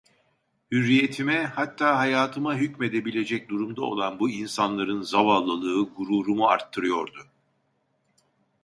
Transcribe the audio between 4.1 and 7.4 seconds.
bu insanların zavallılığı gururumu artırıyordu.